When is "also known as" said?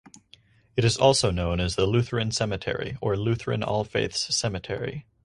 0.97-1.75